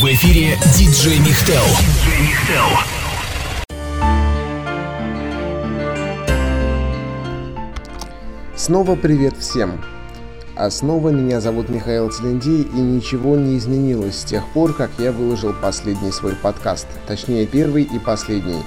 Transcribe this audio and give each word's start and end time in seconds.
В 0.00 0.04
эфире 0.04 0.56
диджей 0.78 1.18
Михтел. 1.18 1.60
Снова 8.56 8.96
привет 8.96 9.36
всем! 9.36 9.84
А 10.56 10.70
снова 10.70 11.10
меня 11.10 11.42
зовут 11.42 11.68
Михаил 11.68 12.10
Целендей, 12.10 12.62
и 12.62 12.80
ничего 12.80 13.36
не 13.36 13.58
изменилось 13.58 14.20
с 14.20 14.24
тех 14.24 14.42
пор, 14.54 14.72
как 14.72 14.88
я 14.96 15.12
выложил 15.12 15.52
последний 15.52 16.12
свой 16.12 16.34
подкаст. 16.34 16.86
Точнее, 17.06 17.46
первый 17.46 17.82
и 17.82 17.98
последний. 17.98 18.62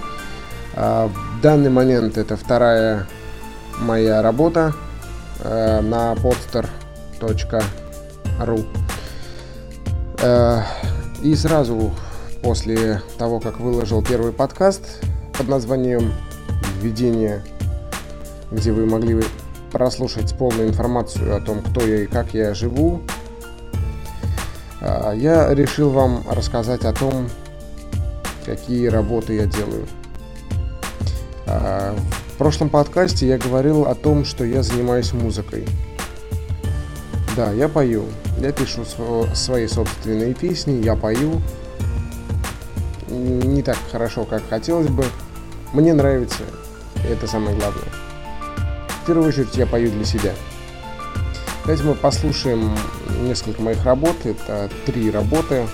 А 0.75 1.07
в 1.07 1.41
данный 1.41 1.71
момент 1.71 2.19
это 2.19 2.37
вторая 2.37 3.07
моя 3.79 4.21
работа 4.21 4.75
э, 5.39 5.81
на 5.81 6.13
podster.ru. 6.13 7.63
Э, 10.19 10.61
и 11.23 11.35
сразу 11.35 11.91
после 12.41 13.01
того, 13.17 13.39
как 13.39 13.59
выложил 13.59 14.03
первый 14.03 14.33
подкаст 14.33 15.01
под 15.37 15.47
названием 15.47 16.13
«Введение», 16.81 17.43
где 18.51 18.73
вы 18.73 18.85
могли 18.85 19.23
прослушать 19.71 20.37
полную 20.37 20.67
информацию 20.67 21.35
о 21.35 21.39
том, 21.39 21.61
кто 21.61 21.81
я 21.81 22.03
и 22.03 22.07
как 22.07 22.33
я 22.33 22.53
живу, 22.53 23.01
а, 24.81 25.13
я 25.13 25.53
решил 25.53 25.91
вам 25.91 26.25
рассказать 26.29 26.83
о 26.83 26.91
том, 26.91 27.29
какие 28.45 28.87
работы 28.87 29.35
я 29.35 29.45
делаю. 29.45 29.87
А, 31.47 31.95
в 32.33 32.37
прошлом 32.37 32.69
подкасте 32.69 33.27
я 33.27 33.37
говорил 33.37 33.83
о 33.83 33.95
том, 33.95 34.25
что 34.25 34.43
я 34.43 34.61
занимаюсь 34.61 35.13
музыкой. 35.13 35.65
Да, 37.37 37.51
я 37.53 37.69
пою. 37.69 38.03
Я 38.43 38.51
пишу 38.51 38.83
свои 39.33 39.67
собственные 39.67 40.33
песни, 40.33 40.83
я 40.83 40.97
пою. 40.97 41.41
Не 43.07 43.63
так 43.63 43.77
хорошо, 43.89 44.25
как 44.25 44.43
хотелось 44.49 44.89
бы. 44.89 45.05
Мне 45.71 45.93
нравится, 45.93 46.43
это 47.09 47.25
самое 47.25 47.55
главное. 47.55 47.85
В 49.01 49.07
первую 49.07 49.29
очередь 49.29 49.55
я 49.55 49.65
пою 49.65 49.89
для 49.91 50.03
себя. 50.03 50.33
Давайте 51.61 51.85
мы 51.85 51.95
послушаем 51.95 52.77
несколько 53.21 53.61
моих 53.61 53.81
работ. 53.85 54.17
Это 54.25 54.69
три 54.85 55.09
работы, 55.09 55.65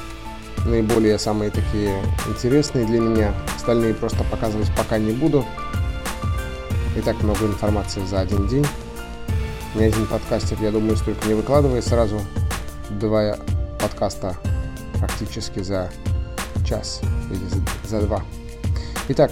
наиболее 0.63 1.17
самые 1.17 1.49
такие 1.49 1.91
интересные 2.27 2.85
для 2.85 2.99
меня. 2.99 3.33
Остальные 3.55 3.95
просто 3.95 4.23
показывать 4.25 4.69
пока 4.77 4.99
не 4.99 5.13
буду. 5.13 5.43
И 6.95 7.01
так 7.01 7.19
много 7.23 7.47
информации 7.47 8.05
за 8.05 8.19
один 8.19 8.47
день. 8.47 8.67
Ни 9.73 9.85
один 9.85 10.05
подкастер, 10.05 10.57
я 10.61 10.69
думаю, 10.69 10.97
столько 10.97 11.27
не 11.27 11.33
выкладывает 11.33 11.83
сразу. 11.83 12.21
Два 12.89 13.37
подкаста 13.79 14.35
практически 14.99 15.59
за 15.59 15.91
час 16.65 17.01
или 17.29 17.87
за, 17.87 18.01
два. 18.01 18.23
Итак, 19.09 19.31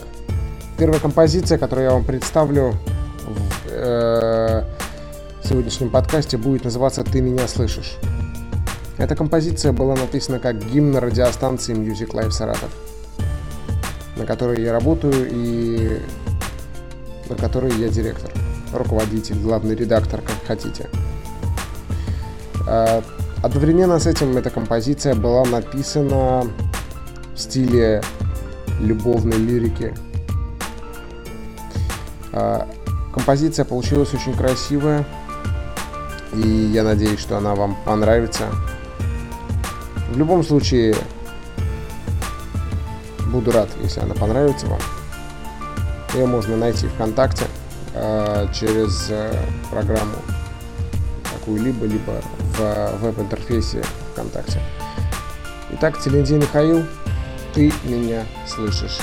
первая 0.78 1.00
композиция, 1.00 1.58
которую 1.58 1.86
я 1.86 1.94
вам 1.94 2.06
представлю, 2.06 2.76
э, 3.70 4.64
сегодняшнем 5.44 5.90
подкасте 5.90 6.38
будет 6.38 6.66
называться 6.66 7.04
«Ты 7.04 7.22
меня 7.22 7.48
слышишь». 7.48 7.98
Эта 8.98 9.16
композиция 9.16 9.72
была 9.72 9.96
написана 9.96 10.40
как 10.40 10.64
гимн 10.64 10.98
радиостанции 10.98 11.76
Music 11.76 12.12
Life 12.12 12.32
Саратов, 12.32 12.70
на 14.16 14.26
которой 14.26 14.62
я 14.62 14.72
работаю 14.72 15.28
и 15.32 16.00
на 17.28 17.36
которой 17.36 17.74
я 17.78 17.90
директор, 17.90 18.32
руководитель, 18.72 19.40
главный 19.40 19.76
редактор, 19.76 20.22
как 20.22 20.36
хотите. 20.46 20.90
Одновременно 23.44 24.00
с 24.00 24.08
этим 24.08 24.36
эта 24.38 24.50
композиция 24.50 25.16
была 25.16 25.46
написана 25.46 26.44
в 27.34 27.40
стиле 27.40 28.02
любовной 28.80 29.38
лирики. 29.38 29.94
Э, 32.34 32.66
Композиция 33.18 33.66
получилась 33.66 34.14
очень 34.14 34.36
красивая, 34.36 35.04
и 36.34 36.40
я 36.48 36.84
надеюсь, 36.84 37.20
что 37.20 37.36
она 37.36 37.56
вам 37.56 37.76
понравится. 37.84 38.46
В 40.12 40.18
любом 40.20 40.44
случае, 40.44 40.96
буду 43.34 43.52
рад, 43.52 43.70
если 43.82 44.02
она 44.02 44.14
понравится 44.14 44.68
вам. 44.68 44.80
Ее 46.14 46.28
можно 46.28 46.56
найти 46.58 46.86
ВКонтакте 46.88 47.46
э, 47.96 48.48
через 48.54 49.08
э, 49.10 49.36
программу 49.72 50.18
какую-либо, 51.34 51.88
либо 51.88 52.22
в 52.58 52.98
веб-интерфейсе 53.02 53.84
ВКонтакте. 54.14 54.62
Итак, 55.74 56.00
Телендей 56.02 56.38
Михаил, 56.38 56.86
ты 57.54 57.72
меня 57.84 58.26
слышишь. 58.48 59.00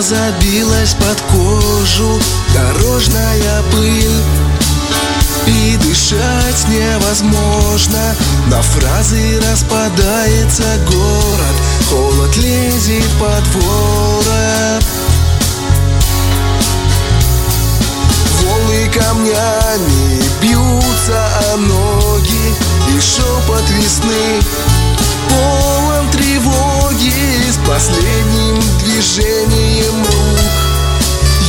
Забилась 0.00 0.94
под 0.94 1.20
кожу 1.32 2.20
дорожная 2.54 3.62
пыль. 3.70 4.22
И 5.46 5.76
дышать 5.78 6.68
невозможно 6.68 8.14
На 8.48 8.60
фразы 8.62 9.40
распадается 9.40 10.64
город 10.86 11.56
Холод 11.88 12.36
лезет 12.36 13.08
под 13.18 13.46
ворот. 13.54 14.84
Волны 18.42 18.90
камнями 18.92 20.22
бьются 20.40 21.52
о 21.52 21.56
ноги 21.56 22.54
И 22.94 23.00
шепот 23.00 23.68
весны 23.70 24.40
полон 25.30 26.10
тревоги 26.10 27.50
С 27.50 27.56
последним 27.66 28.60
движением 28.80 30.04
рук 30.04 30.40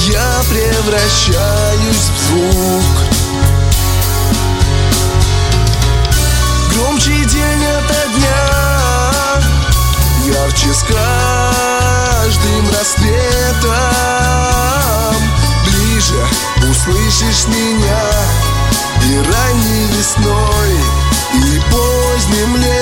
Я 0.08 0.42
превращаюсь 0.50 2.09
в 2.16 2.20
звук. 2.28 2.97
Громче 6.74 7.25
день 7.25 7.66
ото 7.66 8.02
дня 8.16 8.44
Ярче 10.25 10.74
с 10.74 10.84
каждым 10.84 12.64
рассветом. 12.78 13.72
Ближе 15.66 16.24
услышишь 16.70 17.47
меня 17.47 18.03
И 19.06 19.18
ранней 19.18 19.86
весной, 19.97 20.74
и 21.34 21.62
поздним 21.72 22.56
летом 22.58 22.81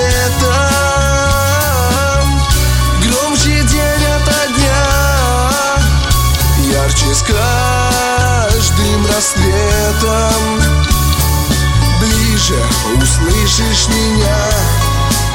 Ближе 12.50 12.64
услышишь 12.96 13.86
меня 13.88 14.42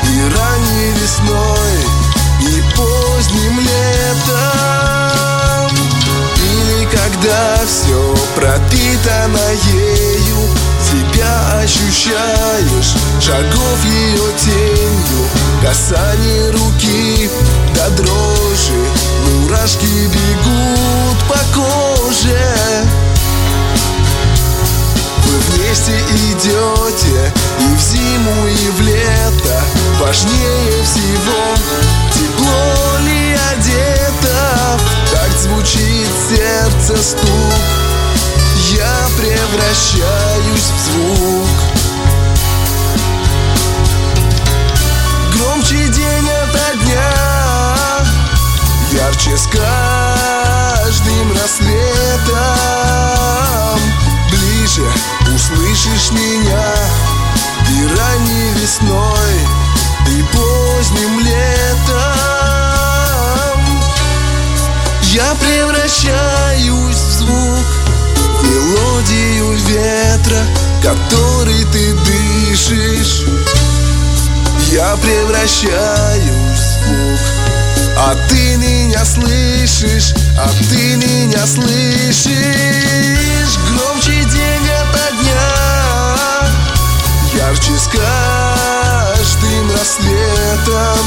И 0.04 0.20
ранней 0.36 0.92
весной, 1.00 1.78
и 2.42 2.64
поздним 2.76 3.60
летом. 3.60 4.52
Или 6.36 6.86
когда 6.86 7.60
все 7.66 8.16
пропитано 8.36 9.48
ею 9.72 10.50
Себя 10.84 11.62
ощущаешь, 11.64 12.96
шагов 13.22 13.86
ее 13.86 14.32
тенью. 14.38 15.30
Касание 15.64 16.52
руки 16.52 17.30
до 17.74 17.90
дрожи 17.92 18.84
Мурашки 19.26 20.08
бегут 20.08 21.20
по 21.30 21.40
коже 21.56 22.38
Вместе 25.36 26.00
идете 26.32 27.34
и 27.60 27.76
в 27.76 27.82
зиму, 27.82 28.48
и 28.48 28.70
в 28.70 28.82
лето. 28.82 29.62
Важнее 30.00 30.84
всего 30.84 31.56
тепло 32.14 32.98
ли 33.02 33.38
одето. 33.52 34.80
Так 35.12 35.32
звучит 35.42 36.10
сердце 36.30 37.02
стук. 37.02 37.54
Я 38.72 39.08
превращаюсь 39.18 40.72
в 40.76 40.80
звук. 40.86 41.48
Громче 45.34 45.88
день 45.90 46.30
ото 46.30 46.78
дня 46.84 47.14
Ярче 48.92 49.38
с 49.38 49.48
ветра, 69.68 70.44
который 70.82 71.64
ты 71.66 71.94
дышишь. 71.94 73.26
Я 74.72 74.96
превращаюсь 74.98 76.32
в 76.52 76.58
звук, 76.58 77.20
а 77.98 78.16
ты 78.30 78.58
меня 78.58 79.06
слышишь, 79.06 80.14
а 80.38 80.50
ты 80.70 80.96
меня 80.98 81.46
слышишь. 81.46 82.36
Громче 83.70 84.24
день 84.26 84.70
ото 84.82 85.12
дня, 85.22 85.48
ярче 87.36 87.78
с 87.78 87.88
каждым 87.88 89.72
рассветом. 89.72 91.06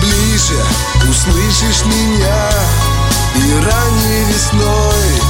Ближе 0.00 0.60
услышишь 1.08 1.84
меня 1.84 2.50
и 3.36 3.52
ранней 3.64 4.24
весной, 4.24 5.20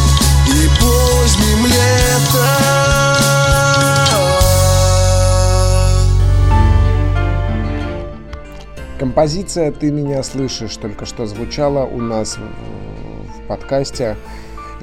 Композиция 8.99 9.73
«Ты 9.73 9.91
меня 9.91 10.23
слышишь» 10.23 10.77
только 10.77 11.05
что 11.05 11.27
звучала 11.27 11.85
у 11.85 12.01
нас 12.01 12.37
в, 12.37 13.47
подкасте. 13.49 14.17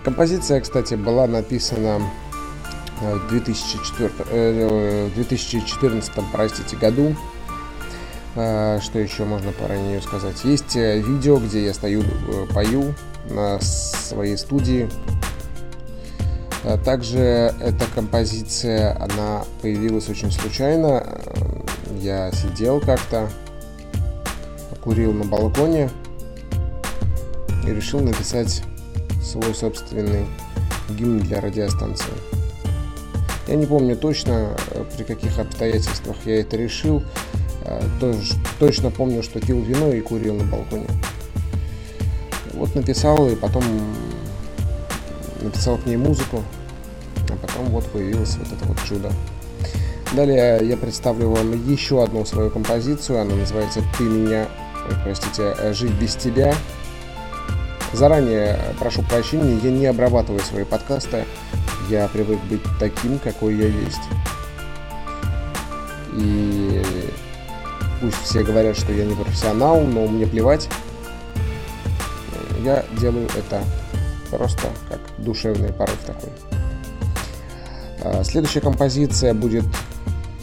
Композиция, 0.03 0.59
кстати, 0.61 0.95
была 0.95 1.27
написана 1.27 2.01
э, 3.01 3.15
в 3.15 3.29
2004, 3.29 4.11
э, 4.29 5.09
2014 5.15 6.11
простите, 6.31 6.75
году. 6.75 7.15
Э, 8.35 8.79
Что 8.81 8.99
еще 8.99 9.23
можно 9.23 9.51
про 9.51 9.75
нее 9.77 10.01
сказать? 10.01 10.43
Есть 10.43 10.75
э, 10.75 10.99
видео, 10.99 11.37
где 11.37 11.65
я 11.65 11.73
стою, 11.73 12.01
э, 12.01 12.45
пою 12.53 12.93
на 13.29 13.59
своей 13.59 14.37
студии. 14.37 14.89
А 16.63 16.77
Также 16.77 17.53
эта 17.61 17.85
композиция, 17.93 18.95
она 19.01 19.43
появилась 19.61 20.09
очень 20.09 20.31
случайно. 20.31 21.03
Э, 21.05 21.21
Я 22.01 22.31
сидел 22.31 22.79
как-то, 22.79 23.29
курил 24.83 25.13
на 25.13 25.25
балконе 25.25 25.89
и 27.65 27.69
решил 27.71 27.99
написать 27.99 28.63
свой 29.21 29.53
собственный 29.53 30.25
гимн 30.89 31.19
для 31.19 31.41
радиостанции. 31.41 32.13
Я 33.47 33.55
не 33.55 33.65
помню 33.65 33.95
точно, 33.95 34.55
э, 34.71 34.83
при 34.95 35.03
каких 35.03 35.39
обстоятельствах 35.39 36.17
я 36.25 36.41
это 36.41 36.57
решил. 36.57 37.03
Э, 37.65 37.81
точно 38.59 38.91
помню, 38.91 39.23
что 39.23 39.39
пил 39.39 39.61
вино 39.61 39.91
и 39.91 40.01
курил 40.01 40.35
на 40.35 40.43
балконе. 40.43 40.87
Вот 42.53 42.73
написал 42.75 43.29
и 43.29 43.35
потом 43.35 43.63
написал 45.47 45.77
к 45.77 45.85
ней 45.85 45.97
музыку, 45.97 46.43
а 47.29 47.35
потом 47.35 47.65
вот 47.65 47.85
появилось 47.91 48.35
вот 48.37 48.47
это 48.47 48.65
вот 48.65 48.77
чудо. 48.87 49.11
Далее 50.13 50.59
я 50.63 50.77
представлю 50.77 51.29
вам 51.29 51.51
еще 51.67 52.03
одну 52.03 52.23
свою 52.25 52.49
композицию. 52.49 53.21
Она 53.21 53.35
называется 53.35 53.81
«Ты 53.97 54.03
меня, 54.03 54.47
ой, 54.89 54.95
простите, 55.03 55.53
э, 55.57 55.73
жить 55.73 55.91
без 55.93 56.15
тебя». 56.15 56.53
Заранее 57.93 58.59
прошу 58.79 59.01
прощения, 59.03 59.57
я 59.63 59.71
не 59.71 59.85
обрабатываю 59.85 60.41
свои 60.41 60.63
подкасты. 60.63 61.25
Я 61.89 62.07
привык 62.07 62.39
быть 62.49 62.61
таким, 62.79 63.17
какой 63.19 63.55
я 63.55 63.67
есть. 63.67 64.01
И 66.13 66.81
пусть 68.01 68.21
все 68.23 68.43
говорят, 68.43 68.77
что 68.77 68.91
я 68.91 69.05
не 69.05 69.15
профессионал, 69.15 69.81
но 69.81 70.07
мне 70.07 70.27
плевать. 70.27 70.69
Я 72.63 72.85
делаю 72.99 73.27
это 73.37 73.63
просто 74.29 74.69
как 74.89 74.99
душевный 75.17 75.73
порыв 75.73 75.97
такой. 76.05 76.29
А, 78.03 78.23
Следующая 78.23 78.61
композиция 78.61 79.33
будет 79.33 79.65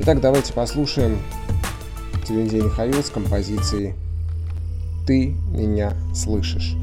Итак, 0.00 0.20
давайте 0.20 0.52
послушаем 0.52 1.18
Телендей 2.26 2.60
Михаил 2.60 3.02
с 3.02 3.10
композицией 3.10 3.94
«Ты 5.06 5.34
меня 5.50 5.94
слышишь» 6.14 6.76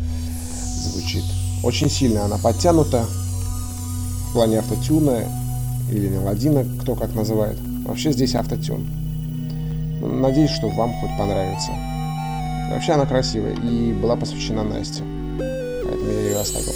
звучит. 0.86 1.24
Очень 1.64 1.90
сильно 1.90 2.26
она 2.26 2.38
подтянута 2.38 3.06
в 4.30 4.34
плане 4.34 4.60
автотюна 4.60 5.24
или 5.92 6.08
мелодина, 6.10 6.66
кто 6.82 6.96
как 6.96 7.14
называет. 7.14 7.58
Вообще 7.86 8.12
здесь 8.12 8.36
автотюн. 8.36 9.05
Надеюсь, 10.06 10.52
что 10.52 10.70
вам 10.70 10.94
хоть 10.94 11.18
понравится. 11.18 11.72
Вообще 12.72 12.94
она 12.94 13.06
красивая 13.06 13.54
и 13.54 13.94
была 13.94 14.16
посвящена 14.16 14.64
Насте. 14.64 15.04
Поэтому 15.40 16.12
я 16.12 16.22
ее 16.22 16.40
оставил. 16.40 16.74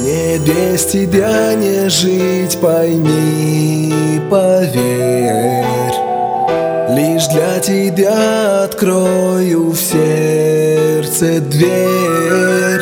Мне 0.00 0.38
без 0.38 0.84
тебя 0.84 1.54
не 1.54 1.88
жить, 1.88 2.58
пойми, 2.60 4.20
поверь 4.30 5.64
Лишь 6.90 7.26
для 7.28 7.58
тебя 7.60 8.64
открою 8.64 9.70
в 9.70 9.76
сердце 9.76 11.40
дверь 11.40 12.80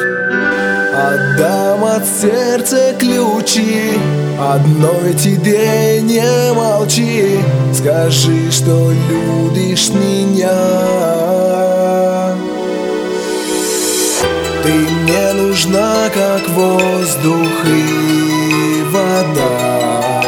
Отдам 0.93 1.85
от 1.85 2.05
сердца 2.05 2.95
ключи 2.99 3.93
Одной 4.39 5.15
тебе 5.15 6.01
не 6.03 6.53
молчи 6.55 7.39
Скажи, 7.73 8.51
что 8.51 8.93
любишь 8.93 9.91
меня. 9.91 10.51
Ты 14.63 14.73
мне 14.73 15.33
нужна, 15.35 16.09
как 16.15 16.49
воздух 16.51 17.67
и 17.67 18.83
вода. 18.91 20.23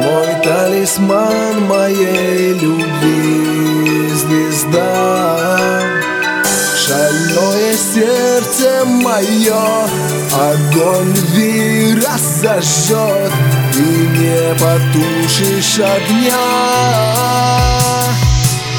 Мой 0.00 0.42
талисман 0.42 1.66
моей 1.68 2.54
любви 2.54 4.10
звезда. 4.14 5.38
Шальной 6.76 7.34
Родное 7.34 7.72
сердце 7.72 8.23
мое 9.04 9.86
Огонь 10.32 11.14
любви 11.14 11.94
разожжет 11.94 13.32
И 13.74 14.08
не 14.18 14.54
потушишь 14.54 15.78
огня. 15.78 16.36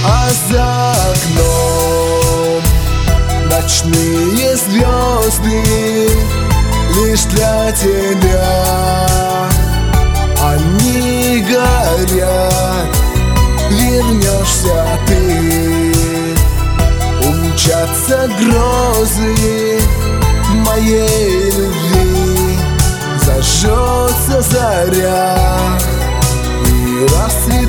А 0.03 0.29
за 0.49 0.91
окном 1.11 2.63
Ночные 3.49 4.57
звезды 4.57 6.09
Лишь 6.95 7.23
для 7.25 7.71
тебя. 7.71 9.47
Они 10.41 11.45
горят 11.47 12.97
Вернешься 13.69 14.99
ты. 15.07 15.93
Умчатся 17.27 18.29
грозы 18.39 19.79
моей 20.65 21.51
любви. 21.51 22.57
Зажжется 23.23 24.41
заря 24.41 25.37
И 26.67 27.05
расцветут 27.13 27.64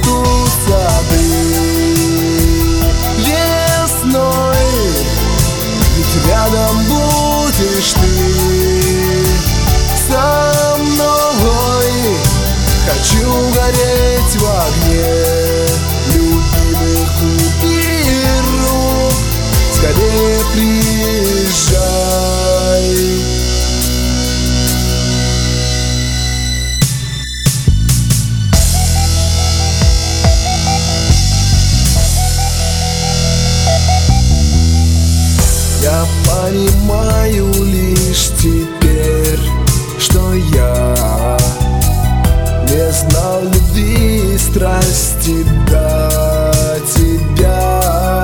не 42.76 42.92
знал 42.92 43.42
любви 43.42 44.34
и 44.34 44.38
страсти 44.38 45.44
до 45.70 46.52
тебя. 46.94 48.22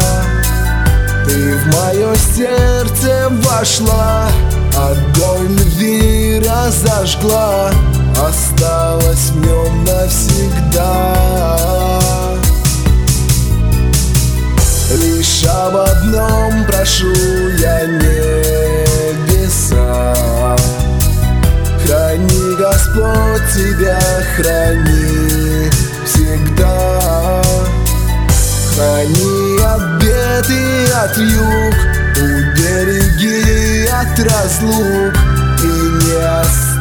Ты 1.25 1.57
в 1.57 1.67
мое 1.75 2.15
сердце 2.37 3.31
вошла, 3.31 4.29
огонь 4.77 5.57
любви 5.57 6.43
разожгла, 6.47 7.71
осталась 8.19 9.31
в 9.31 9.37
нем 9.41 9.85
навсегда. 9.85 11.17
Лишь 14.99 15.45
об 15.45 15.77
одном 15.77 16.67
прошу 16.67 17.15
я 17.59 17.87
небеса 17.87 19.23
Господь, 22.57 23.43
тебя 23.55 24.01
храни 24.37 25.71
всегда. 26.05 27.43
Храни 28.75 29.59
и 30.51 30.91
от 31.05 31.17
юг 31.19 31.75
Убереги 32.17 33.87
от 33.89 34.19
разлук 34.19 35.15
И 35.63 35.67
не 35.67 36.17
оставь 36.41 36.72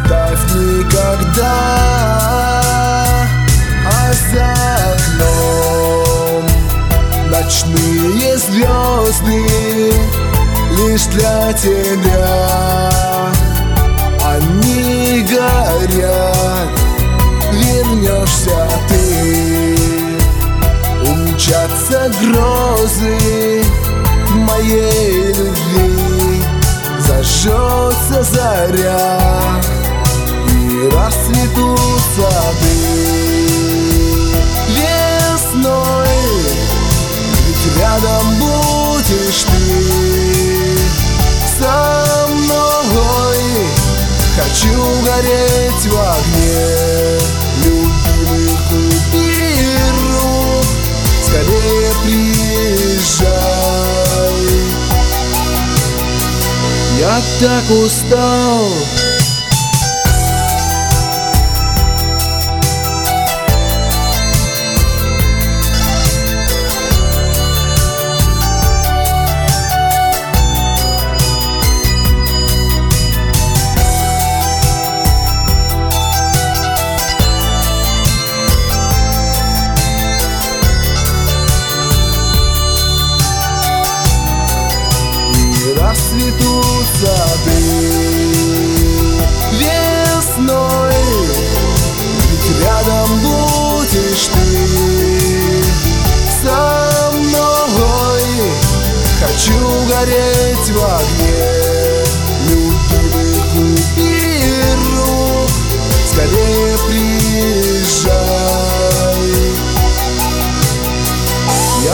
так 57.39 57.69
устал 57.71 58.73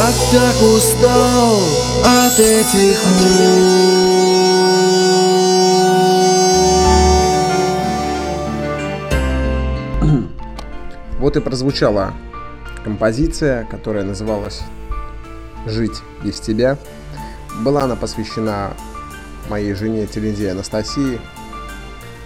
я 0.08 0.14
так 0.32 0.62
устал 0.62 1.60
от 2.06 2.40
этих 2.40 2.98
Вот 11.20 11.36
и 11.36 11.42
прозвучала 11.42 12.14
композиция, 12.86 13.66
которая 13.66 14.06
называлась 14.06 14.62
«Жить 15.66 16.02
без 16.24 16.40
тебя». 16.40 16.78
Была 17.60 17.84
она 17.84 17.98
посвящена 17.98 18.72
моей 19.50 19.74
жене 19.74 20.06
Терензе 20.06 20.52
Анастасии. 20.52 21.20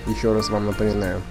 Еще 0.06 0.34
раз 0.34 0.50
вам 0.50 0.68
напоминаю. 0.68 1.22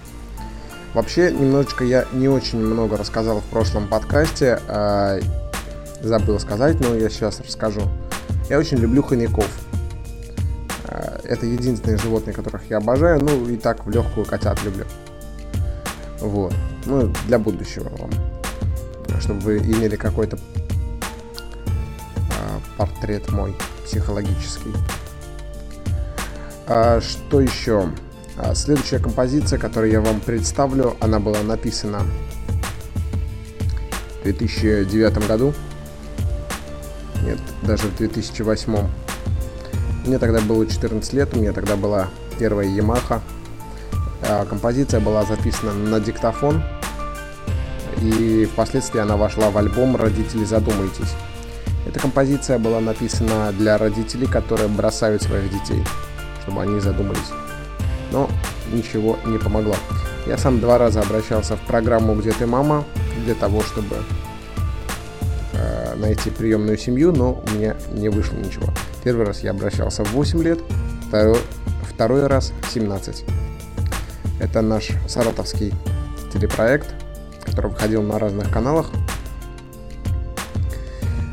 Вообще, 0.95 1.31
немножечко 1.31 1.85
я 1.85 2.07
не 2.13 2.29
очень 2.29 2.59
много 2.59 2.97
рассказал 2.97 3.41
в 3.41 3.45
прошлом 3.45 3.87
подкасте. 3.87 4.61
Забыл 6.03 6.39
сказать, 6.41 6.81
но 6.81 6.95
я 6.95 7.09
сейчас 7.09 7.41
расскажу. 7.41 7.83
Я 8.49 8.59
очень 8.59 8.79
люблю 8.79 9.03
хомяков. 9.03 9.49
А, 10.85 11.21
Это 11.25 11.47
единственные 11.47 11.99
животные, 11.99 12.35
которых 12.35 12.63
я 12.69 12.79
обожаю. 12.79 13.23
Ну 13.23 13.49
и 13.49 13.57
так 13.57 13.87
в 13.87 13.91
легкую 13.91 14.27
котят 14.27 14.63
люблю. 14.65 14.85
Вот. 16.21 16.55
Ну, 16.87 17.13
для 17.27 17.39
будущего 17.39 17.91
вам. 17.97 18.11
Чтобы 19.21 19.41
вы 19.41 19.59
имели 19.59 19.97
какой-то 19.97 20.39
а, 22.31 22.61
портрет 22.77 23.31
мой 23.31 23.55
психологический. 23.85 24.73
А, 26.67 27.01
что 27.01 27.41
еще? 27.41 27.91
Следующая 28.55 29.01
композиция, 29.01 29.59
которую 29.59 29.93
я 29.93 30.01
вам 30.01 30.21
представлю, 30.21 30.97
она 31.01 31.21
была 31.21 31.43
написана 31.43 32.01
в 34.21 34.23
2009 34.23 35.27
году. 35.27 35.53
Нет, 37.23 37.39
даже 37.63 37.89
в 37.89 37.97
2008. 37.97 38.77
Мне 40.07 40.19
тогда 40.19 40.41
было 40.41 40.67
14 40.67 41.13
лет, 41.13 41.35
у 41.35 41.39
меня 41.39 41.53
тогда 41.53 41.77
была 41.77 42.09
первая 42.39 42.67
Yamaha. 42.67 43.21
А, 44.23 44.45
композиция 44.47 45.01
была 45.01 45.25
записана 45.25 45.73
на 45.73 46.01
диктофон, 46.01 46.63
и 48.01 48.49
впоследствии 48.51 49.01
она 49.01 49.17
вошла 49.17 49.51
в 49.51 49.59
альбом 49.59 49.97
«Родители, 49.97 50.45
задумайтесь». 50.45 51.15
Эта 51.87 52.01
композиция 52.01 52.59
была 52.59 52.81
написана 52.81 53.53
для 53.53 53.79
родителей, 53.79 54.27
которые 54.27 54.69
бросают 54.69 55.23
своих 55.23 55.51
детей, 55.51 55.85
чтобы 56.43 56.63
они 56.63 56.81
задумались. 56.81 57.31
Но 58.13 58.29
ничего 58.73 59.19
не 59.27 59.39
помогло. 59.39 59.75
Я 60.27 60.37
сам 60.39 60.61
два 60.61 60.79
раза 60.79 61.01
обращался 61.01 61.57
в 61.57 61.61
программу 61.61 62.15
«Где 62.15 62.33
ты, 62.33 62.47
мама?» 62.47 62.85
для 63.25 63.35
того, 63.35 63.63
чтобы 63.63 63.97
найти 66.01 66.31
приемную 66.31 66.79
семью, 66.79 67.13
но 67.13 67.43
у 67.47 67.51
меня 67.51 67.77
не 67.93 68.09
вышло 68.09 68.37
ничего. 68.37 68.67
Первый 69.05 69.27
раз 69.27 69.43
я 69.43 69.51
обращался 69.51 70.05
в 70.05 70.13
8 70.13 70.43
лет, 70.43 70.59
второй, 71.09 71.39
второй 71.89 72.27
раз 72.27 72.53
в 72.63 72.73
17. 72.73 73.25
Это 74.41 74.63
наш 74.63 74.89
саратовский 75.07 75.73
телепроект, 76.33 76.95
который 77.45 77.71
выходил 77.71 78.03
на 78.03 78.19
разных 78.19 78.51
каналах. 78.51 78.91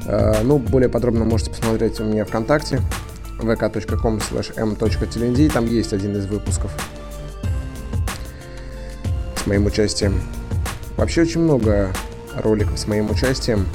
Э, 0.08 0.42
ну, 0.44 0.58
более 0.58 0.90
подробно 0.90 1.26
можете 1.26 1.52
посмотреть 1.52 2.00
у 2.00 2.04
меня 2.04 2.26
ВКонтакте 2.26 2.82
vk.com 3.40 4.20
m.tld, 4.56 5.52
там 5.52 5.66
есть 5.66 5.94
один 5.94 6.16
из 6.16 6.26
выпусков 6.26 6.72
с 9.36 9.46
моим 9.46 9.66
участием. 9.66 10.20
Вообще 10.98 11.22
очень 11.22 11.42
много 11.42 11.94
роликов 12.36 12.80
с 12.80 12.88
моим 12.88 13.12
участием. 13.12 13.68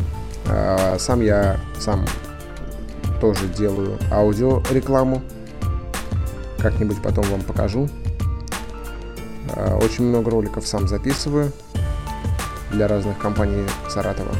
Э, 0.52 0.98
сам 0.98 1.22
я 1.22 1.58
сам 1.78 2.04
тоже 3.20 3.46
делаю 3.46 3.98
аудиорекламу. 4.10 5.22
Как-нибудь 6.58 7.00
потом 7.02 7.24
вам 7.24 7.40
покажу. 7.40 7.88
Э, 9.56 9.74
очень 9.76 10.04
много 10.04 10.30
роликов 10.30 10.66
сам 10.66 10.86
записываю 10.86 11.52
для 12.70 12.86
разных 12.86 13.18
компаний 13.18 13.64
Саратова. 13.88 14.34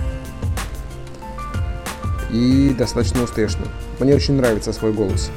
И 2.31 2.75
достаточно 2.79 3.23
успешно. 3.23 3.67
Мне 3.99 4.15
очень 4.15 4.35
нравится 4.35 4.73
свой 4.73 4.93
голос. 4.93 5.31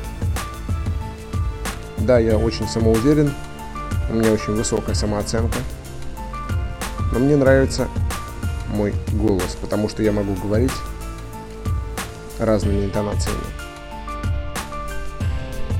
Да, 2.00 2.20
я 2.20 2.38
очень 2.38 2.68
самоуверен, 2.68 3.34
у 4.10 4.14
меня 4.14 4.32
очень 4.32 4.54
высокая 4.54 4.94
самооценка. 4.94 5.58
Но 7.14 7.20
мне 7.20 7.38
нравится 7.38 7.88
мой 8.70 8.94
голос, 9.14 9.58
потому 9.60 9.90
что 9.90 10.04
я 10.04 10.12
могу 10.12 10.34
говорить 10.36 10.72
разными 12.40 12.86
интонациями. 12.86 13.40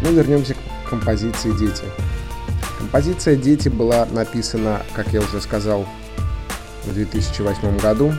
Ну, 0.02 0.12
вернемся 0.12 0.54
к 0.54 0.90
композиции 0.90 1.52
«Дети». 1.52 1.84
Композиция 2.78 3.36
«Дети» 3.36 3.70
была 3.70 4.06
написана, 4.06 4.82
как 4.94 5.08
я 5.14 5.22
уже 5.22 5.42
сказал, 5.42 5.86
в 6.84 6.94
2008 6.94 7.80
году. 7.80 8.14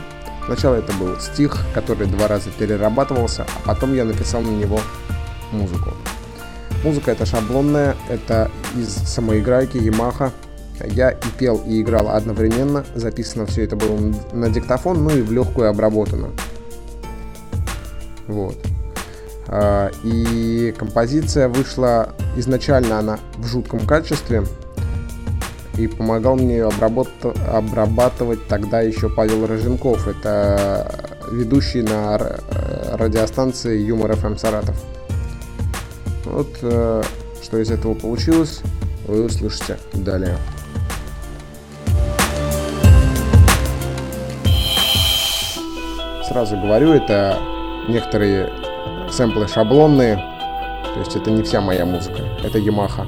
Сначала 0.45 0.75
это 0.75 0.93
был 0.93 1.19
стих, 1.19 1.57
который 1.73 2.07
два 2.07 2.27
раза 2.27 2.49
перерабатывался, 2.51 3.43
а 3.43 3.67
потом 3.67 3.93
я 3.93 4.05
написал 4.05 4.41
на 4.41 4.49
него 4.49 4.79
музыку. 5.51 5.93
Музыка 6.83 7.11
это 7.11 7.25
шаблонная, 7.25 7.95
это 8.09 8.51
из 8.75 8.89
самоиграйки 8.89 9.77
Yamaha. 9.77 10.31
Я 10.85 11.11
и 11.11 11.27
пел, 11.37 11.61
и 11.65 11.81
играл 11.81 12.09
одновременно. 12.09 12.85
Записано 12.95 13.45
все 13.45 13.63
это 13.63 13.75
было 13.75 13.97
на 14.33 14.49
диктофон, 14.49 15.03
ну 15.03 15.09
и 15.09 15.21
в 15.21 15.31
легкую 15.31 15.69
обработано. 15.69 16.29
Вот. 18.27 18.57
А, 19.47 19.89
и 20.03 20.73
композиция 20.77 21.47
вышла 21.47 22.13
изначально 22.35 22.99
она 22.99 23.19
в 23.37 23.47
жутком 23.47 23.79
качестве, 23.87 24.43
и 25.77 25.87
помогал 25.87 26.35
мне 26.35 26.59
обработ- 26.59 27.39
обрабатывать 27.49 28.47
тогда 28.47 28.81
еще 28.81 29.09
Павел 29.09 29.45
Роженков. 29.45 30.07
Это 30.07 30.91
ведущий 31.31 31.83
на 31.83 32.17
радиостанции 32.93 33.79
Юмор 33.79 34.15
ФМ 34.15 34.37
Саратов. 34.37 34.75
Вот 36.25 36.49
э, 36.61 37.03
что 37.41 37.59
из 37.59 37.69
этого 37.71 37.93
получилось, 37.93 38.61
вы 39.07 39.25
услышите 39.25 39.77
далее. 39.93 40.37
Сразу 46.37 46.55
говорю, 46.55 46.91
это 46.91 47.35
некоторые 47.87 48.51
сэмплы 49.09 49.47
шаблонные, 49.47 50.17
то 50.93 50.99
есть 50.99 51.15
это 51.15 51.31
не 51.31 51.41
вся 51.41 51.61
моя 51.61 51.83
музыка, 51.83 52.21
это 52.43 52.59
Yamaha 52.59 53.07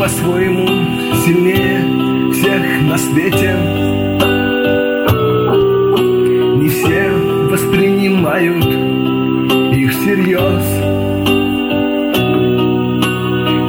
по-своему 0.00 0.66
сильнее 1.24 2.32
всех 2.32 2.82
на 2.82 2.98
свете. 2.98 3.54
Не 6.58 6.68
все 6.70 7.08
воспринимают 7.48 8.66
их 9.76 9.92
всерьез. 9.92 10.64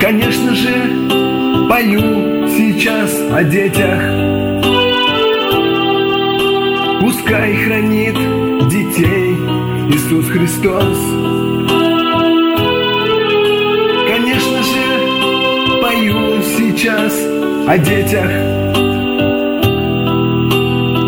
Конечно 0.01 0.55
же, 0.55 1.69
пою 1.69 2.47
сейчас 2.49 3.11
о 3.31 3.43
детях 3.43 4.26
Пускай 7.27 7.57
хранит 7.57 8.13
детей 8.69 9.35
Иисус 9.91 10.29
Христос. 10.29 10.97
Сейчас 16.57 17.13
о 17.67 17.77
детях. 17.77 18.31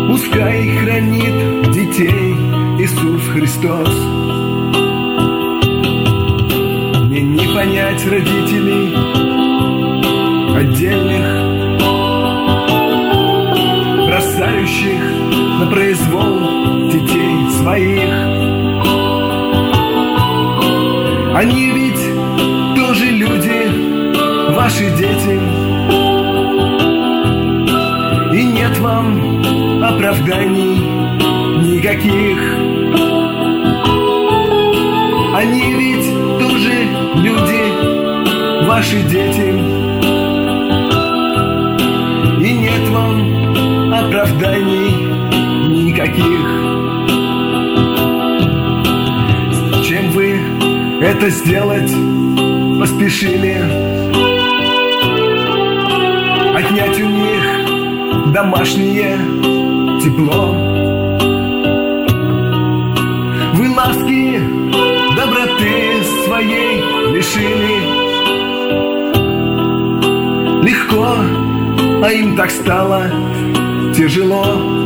Пускай 0.08 0.68
хранит 0.76 1.72
детей 1.72 2.34
Иисус 2.78 3.22
Христос. 3.32 3.94
Мне 7.06 7.22
не 7.22 7.46
понять 7.54 8.06
родителей 8.06 8.79
своих. 17.60 18.10
Они 21.34 21.70
ведь 21.76 22.04
тоже 22.76 23.06
люди, 23.22 24.54
ваши 24.54 24.84
дети. 25.00 25.38
И 28.34 28.44
нет 28.44 28.78
вам 28.78 29.42
оправданий 29.82 30.78
никаких. 31.70 32.38
Они 35.34 35.74
ведь 35.78 36.08
тоже 36.40 36.74
люди, 37.26 37.62
ваши 38.66 39.02
дети. 39.02 39.48
И 42.42 42.52
нет 42.64 42.88
вам 42.88 43.92
оправданий 43.92 44.79
это 51.10 51.28
сделать 51.28 51.92
поспешили 52.78 53.56
Отнять 56.54 57.00
у 57.00 57.06
них 57.06 58.32
домашнее 58.32 59.18
тепло. 60.00 60.54
Вы 63.54 63.70
ласки, 63.70 64.40
доброты 65.16 66.04
своей 66.26 66.82
лишили. 67.12 67.78
Легко, 70.62 71.16
а 72.04 72.12
им 72.12 72.36
так 72.36 72.50
стало 72.50 73.10
тяжело. 73.96 74.79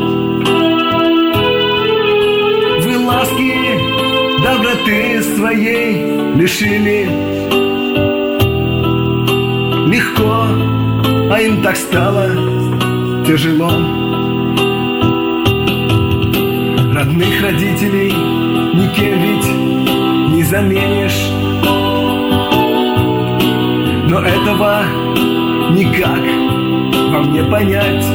Доброты 4.56 5.20
своей 5.36 6.36
лишили. 6.36 7.08
Легко, 9.88 10.46
а 11.32 11.40
им 11.40 11.60
так 11.62 11.76
стало 11.76 12.28
тяжело. 13.26 13.70
Родных 16.94 17.42
родителей 17.42 18.12
никем 18.80 19.14
ведь 19.24 20.34
не 20.36 20.42
заменишь. 20.44 21.30
Но 24.08 24.20
этого 24.20 24.84
никак 25.72 26.20
вам 27.12 27.32
не 27.32 27.42
понять. 27.42 28.06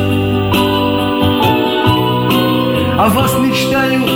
А 2.98 3.10
вас 3.10 3.38
мечтают 3.40 4.10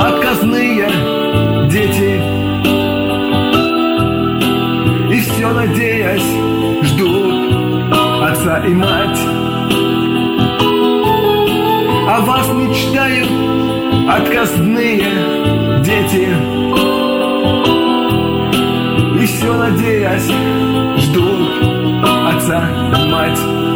отказные 0.00 1.13
надеясь, 5.54 6.86
ждут 6.86 7.94
отца 8.22 8.58
и 8.66 8.74
мать. 8.74 9.20
О 12.06 12.20
вас 12.26 12.48
мечтают 12.52 13.30
отказные 14.08 15.10
дети. 15.82 16.28
И 19.20 19.26
все 19.26 19.52
надеясь, 19.56 20.30
ждут 21.04 21.50
отца 22.02 22.68
и 22.92 23.10
мать. 23.10 23.73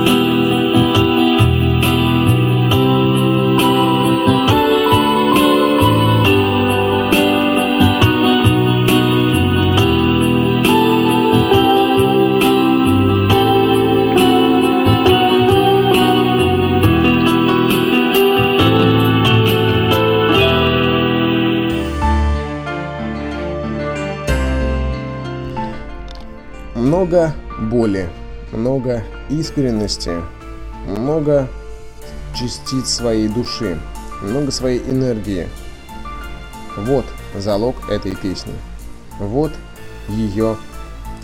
Много 27.09 27.33
боли, 27.71 28.07
много 28.53 29.03
искренности, 29.31 30.13
много 30.87 31.49
частиц 32.39 32.91
своей 32.91 33.29
души, 33.29 33.81
много 34.21 34.51
своей 34.51 34.81
энергии. 34.81 35.49
Вот 36.77 37.07
залог 37.35 37.89
этой 37.89 38.15
песни. 38.15 38.53
Вот 39.19 39.53
ее 40.09 40.59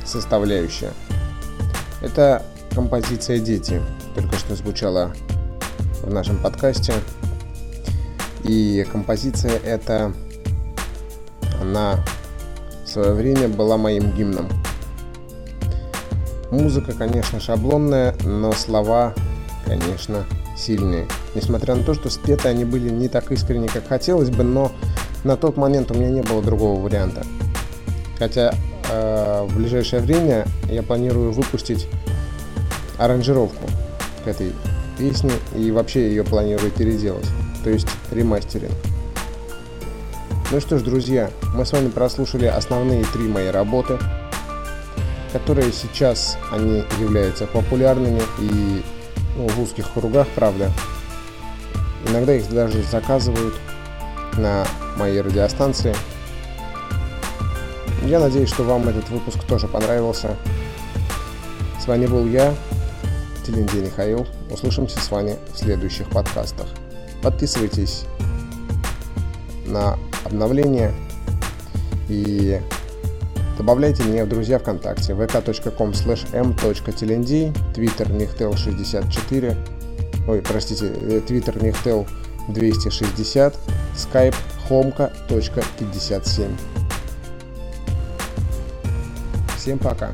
составляющая. 0.07 0.93
Это 2.01 2.43
композиция 2.75 3.39
«Дети», 3.39 3.83
только 4.15 4.37
что 4.37 4.57
звучала 4.57 5.13
в 6.03 6.11
нашем 6.11 6.39
подкасте. 6.39 6.95
И 8.43 8.87
композиция 8.91 9.59
эта, 9.59 10.15
она 11.61 12.03
в 12.87 12.89
свое 12.89 13.13
время 13.13 13.49
была 13.49 13.77
моим 13.77 14.13
гимном– 14.13 14.49
Музыка, 16.55 16.93
конечно, 16.93 17.41
шаблонная, 17.41 18.15
но 18.23 18.53
слова, 18.53 19.13
конечно, 19.67 20.25
сильные. 20.57 21.09
Несмотря 21.35 21.75
на 21.75 21.83
то, 21.83 21.95
что 21.95 22.11
спеты 22.11 22.47
они 22.47 22.65
были 22.65 22.91
не 22.91 23.09
так 23.09 23.33
искренне, 23.33 23.67
как 23.67 23.89
хотелось 23.89 24.31
бы, 24.31 24.45
но 24.45 24.71
на 25.25 25.37
тот 25.37 25.57
момент 25.57 25.91
у 25.91 25.95
меня 25.95 26.11
не 26.11 26.23
было 26.23 26.41
другого 26.41 26.81
варианта. 26.81 27.27
Хотя 28.21 28.55
э, 28.89 29.47
в 29.51 29.57
ближайшее 29.57 30.01
время 30.01 30.47
я 30.71 30.85
планирую 30.85 31.33
выпустить 31.33 31.89
аранжировку 32.99 33.67
к 34.25 34.29
этой 34.29 34.53
песне 34.97 35.33
и 35.57 35.73
вообще 35.73 36.09
ее 36.09 36.23
планирую 36.23 36.71
переделать, 36.71 37.27
то 37.65 37.71
есть 37.71 37.89
ремастеринг. 38.13 38.71
Ну 40.53 40.61
что 40.61 40.79
ж, 40.79 40.83
друзья, 40.83 41.31
мы 41.57 41.67
с 41.67 41.73
вами 41.73 41.89
прослушали 41.89 42.47
основные 42.47 43.05
три 43.13 43.27
мои 43.27 43.49
работы– 43.49 43.99
которые 45.35 45.73
сейчас 45.73 46.39
они 46.53 46.85
являются 47.01 47.49
популярными 47.49 48.23
и 48.39 48.85
ну, 49.37 49.49
в 49.49 49.61
узких 49.61 49.93
кругах, 49.93 50.29
правда. 50.37 50.71
Иногда 52.07 52.37
их 52.37 52.49
даже 52.51 52.81
заказывают 52.85 53.57
на 54.37 54.65
моей 54.97 55.21
радиостанции. 55.21 55.93
Я 58.05 58.21
надеюсь, 58.21 58.49
что 58.49 58.63
вам 58.63 58.89
этот 58.89 59.11
выпуск 59.11 59.43
тоже 59.49 59.67
понравился. 59.67 60.37
С 61.83 61.89
вами 61.89 62.07
был 62.07 62.29
я, 62.29 62.55
Телендей 63.45 63.83
Михаил. 63.83 64.29
Услышимся 64.53 65.01
с 65.01 65.11
вами 65.11 65.37
в 65.53 65.59
следующих 65.59 66.09
подкастах. 66.11 66.69
Подписывайтесь 67.25 68.05
на 69.67 69.99
обновления 70.25 70.93
и 72.09 72.61
Добавляйте 73.57 74.03
меня 74.03 74.25
в 74.25 74.29
друзья 74.29 74.59
ВКонтакте 74.59 75.13
vk.com 75.13 75.93
slash 75.93 76.27
m.tld, 76.33 77.53
Twitter 77.73 78.11
Нихтел64, 78.11 79.57
ой, 80.27 80.43
простите, 80.43 80.87
Twitter 80.87 81.63
Нихтел 81.63 82.05
260, 82.49 83.57
Skype 83.95 84.35
homka.57. 84.69 86.51
Всем 89.57 89.79
пока! 89.79 90.13